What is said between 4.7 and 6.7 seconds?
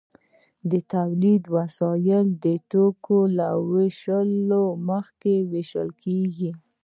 مخکې ویشل کیږي.